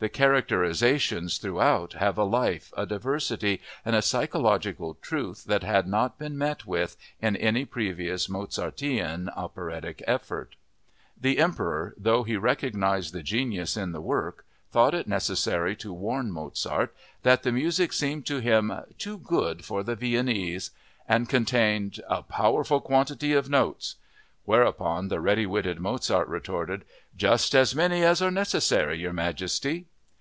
[0.00, 6.20] The characterizations throughout have a life, a diversity, and a psychological truth that had not
[6.20, 10.54] been met with in any previous Mozartean operatic effort.
[11.20, 16.30] The Emperor, though he recognized the genius in the work, thought it necessary to warn
[16.30, 20.70] Mozart that the music seemed to him "too good for the Viennese"
[21.08, 26.82] and contained "a powerful quantity of notes"—whereupon the ready witted Mozart retorted,
[27.14, 29.84] "Just as many as are necessary, Your Majesty!"